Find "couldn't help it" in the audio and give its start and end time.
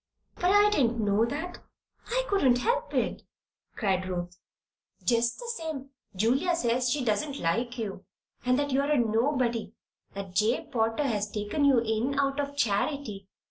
2.27-3.21